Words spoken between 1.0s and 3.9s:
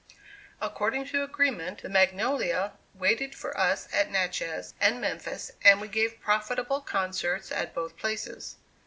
to agreement, the "Magnolia" waited for us